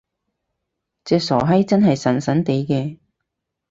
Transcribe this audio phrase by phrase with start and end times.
[1.05, 2.97] 隻傻閪真係神神地嘅！